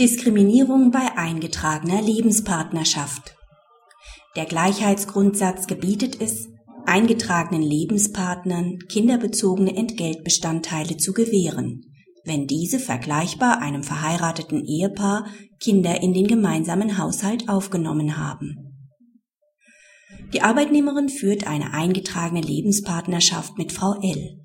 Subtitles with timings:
[0.00, 3.36] Diskriminierung bei eingetragener Lebenspartnerschaft.
[4.34, 6.48] Der Gleichheitsgrundsatz gebietet es,
[6.86, 11.82] eingetragenen Lebenspartnern kinderbezogene Entgeltbestandteile zu gewähren,
[12.24, 15.26] wenn diese vergleichbar einem verheirateten Ehepaar
[15.62, 18.56] Kinder in den gemeinsamen Haushalt aufgenommen haben.
[20.32, 24.40] Die Arbeitnehmerin führt eine eingetragene Lebenspartnerschaft mit Frau L.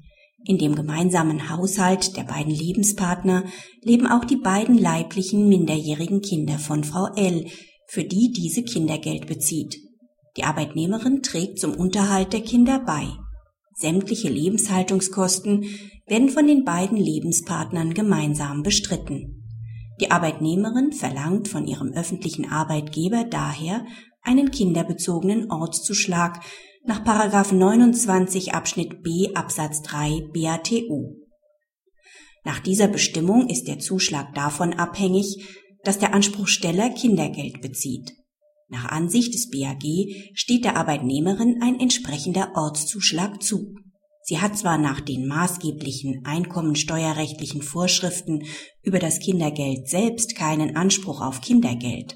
[0.48, 3.46] In dem gemeinsamen Haushalt der beiden Lebenspartner
[3.82, 7.48] leben auch die beiden leiblichen minderjährigen Kinder von Frau L,
[7.88, 9.78] für die diese Kindergeld bezieht.
[10.38, 13.08] Die Arbeitnehmerin trägt zum Unterhalt der Kinder bei.
[13.74, 15.66] Sämtliche Lebenshaltungskosten
[16.06, 19.44] werden von den beiden Lebenspartnern gemeinsam bestritten.
[20.00, 23.86] Die Arbeitnehmerin verlangt von ihrem öffentlichen Arbeitgeber daher
[24.22, 26.42] einen kinderbezogenen Ortszuschlag
[26.88, 31.16] nach 29 Abschnitt B Absatz 3 BATU.
[32.44, 35.44] Nach dieser Bestimmung ist der Zuschlag davon abhängig,
[35.84, 38.12] dass der Anspruchsteller Kindergeld bezieht.
[38.70, 39.84] Nach Ansicht des BAG
[40.34, 43.76] steht der Arbeitnehmerin ein entsprechender Ortszuschlag zu.
[44.22, 48.44] Sie hat zwar nach den maßgeblichen einkommensteuerrechtlichen Vorschriften
[48.84, 52.16] über das Kindergeld selbst keinen Anspruch auf Kindergeld.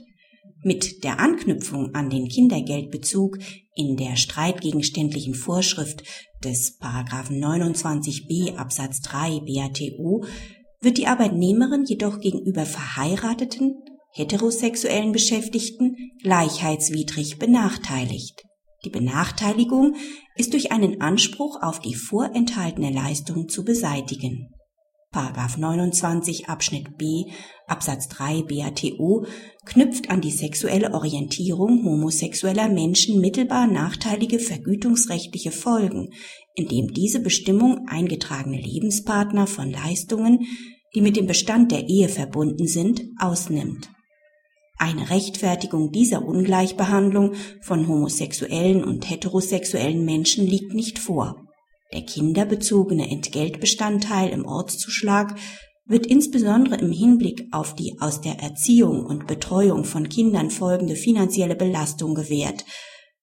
[0.62, 3.38] Mit der Anknüpfung an den Kindergeldbezug
[3.76, 6.04] in der streitgegenständlichen Vorschrift
[6.44, 10.26] des 29b Absatz 3 BATU
[10.82, 13.76] wird die Arbeitnehmerin jedoch gegenüber verheirateten,
[14.12, 18.44] heterosexuellen Beschäftigten gleichheitswidrig benachteiligt.
[18.84, 19.96] Die Benachteiligung
[20.36, 24.50] ist durch einen Anspruch auf die vorenthaltene Leistung zu beseitigen.
[25.12, 27.26] Paragraph 29 Abschnitt B
[27.66, 29.26] Absatz 3 BATO
[29.66, 36.10] knüpft an die sexuelle Orientierung homosexueller Menschen mittelbar nachteilige vergütungsrechtliche Folgen,
[36.54, 40.46] indem diese Bestimmung eingetragene Lebenspartner von Leistungen,
[40.94, 43.90] die mit dem Bestand der Ehe verbunden sind, ausnimmt.
[44.78, 51.49] Eine Rechtfertigung dieser Ungleichbehandlung von homosexuellen und heterosexuellen Menschen liegt nicht vor.
[51.94, 55.36] Der kinderbezogene Entgeltbestandteil im Ortszuschlag
[55.86, 61.56] wird insbesondere im Hinblick auf die aus der Erziehung und Betreuung von Kindern folgende finanzielle
[61.56, 62.64] Belastung gewährt,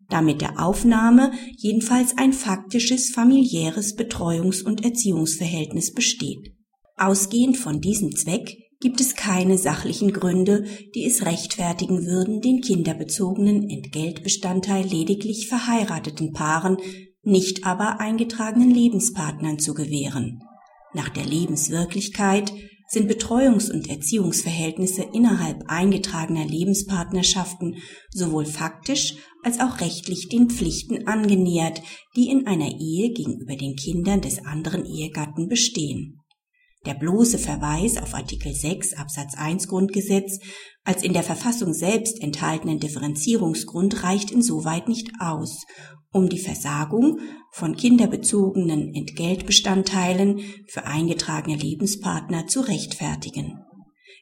[0.08, 6.54] da mit der Aufnahme jedenfalls ein faktisches familiäres Betreuungs- und Erziehungsverhältnis besteht.
[6.96, 13.68] Ausgehend von diesem Zweck gibt es keine sachlichen Gründe, die es rechtfertigen würden, den kinderbezogenen
[13.70, 16.78] Entgeltbestandteil lediglich verheirateten Paaren,
[17.26, 20.42] nicht aber eingetragenen Lebenspartnern zu gewähren.
[20.94, 22.52] Nach der Lebenswirklichkeit
[22.88, 27.78] sind Betreuungs- und Erziehungsverhältnisse innerhalb eingetragener Lebenspartnerschaften
[28.10, 31.82] sowohl faktisch als auch rechtlich den Pflichten angenähert,
[32.14, 36.20] die in einer Ehe gegenüber den Kindern des anderen Ehegatten bestehen.
[36.86, 40.38] Der bloße Verweis auf Artikel 6 Absatz 1 Grundgesetz
[40.84, 45.64] als in der Verfassung selbst enthaltenen Differenzierungsgrund reicht insoweit nicht aus,
[46.16, 47.20] um die Versagung
[47.52, 53.62] von kinderbezogenen Entgeltbestandteilen für eingetragene Lebenspartner zu rechtfertigen.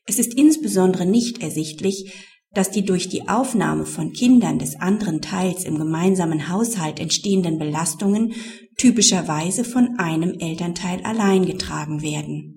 [0.07, 2.13] Es ist insbesondere nicht ersichtlich,
[2.53, 8.35] dass die durch die Aufnahme von Kindern des anderen Teils im gemeinsamen Haushalt entstehenden Belastungen
[8.77, 12.54] typischerweise von einem Elternteil allein getragen werden.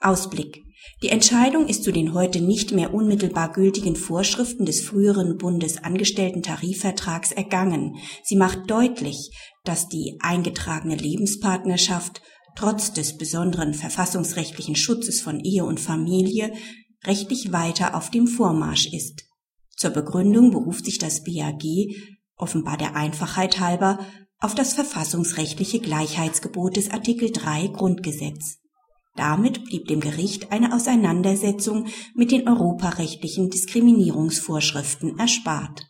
[0.00, 0.62] Ausblick.
[1.02, 7.96] Die Entscheidung ist zu den heute nicht mehr unmittelbar gültigen Vorschriften des früheren Bundesangestellten-Tarifvertrags ergangen.
[8.22, 9.30] Sie macht deutlich,
[9.64, 12.22] dass die eingetragene Lebenspartnerschaft
[12.56, 16.52] trotz des besonderen verfassungsrechtlichen Schutzes von Ehe und Familie
[17.04, 19.24] rechtlich weiter auf dem Vormarsch ist.
[19.76, 21.62] Zur Begründung beruft sich das BAG,
[22.36, 23.98] offenbar der Einfachheit halber,
[24.38, 28.58] auf das verfassungsrechtliche Gleichheitsgebot des Artikel 3 Grundgesetz.
[29.16, 35.86] Damit blieb dem Gericht eine Auseinandersetzung mit den europarechtlichen Diskriminierungsvorschriften erspart.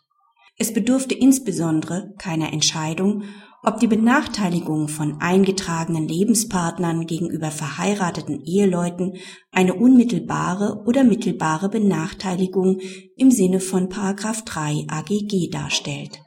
[0.59, 3.25] Es bedurfte insbesondere keiner Entscheidung,
[3.63, 9.15] ob die Benachteiligung von eingetragenen Lebenspartnern gegenüber verheirateten Eheleuten
[9.51, 12.79] eine unmittelbare oder mittelbare Benachteiligung
[13.17, 16.26] im Sinne von 3 AGG darstellt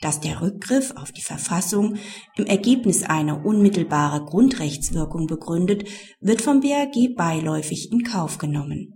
[0.00, 1.96] dass der Rückgriff auf die Verfassung
[2.36, 5.88] im Ergebnis eine unmittelbare Grundrechtswirkung begründet,
[6.20, 8.92] wird vom BAG beiläufig in Kauf genommen.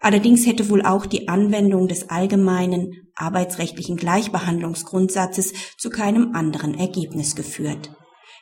[0.00, 7.92] Allerdings hätte wohl auch die Anwendung des allgemeinen arbeitsrechtlichen Gleichbehandlungsgrundsatzes zu keinem anderen Ergebnis geführt.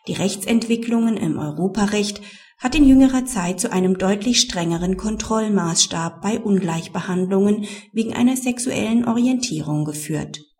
[0.09, 2.23] Die Rechtsentwicklungen im Europarecht
[2.59, 9.85] hat in jüngerer Zeit zu einem deutlich strengeren Kontrollmaßstab bei Ungleichbehandlungen wegen einer sexuellen Orientierung
[9.85, 10.52] geführt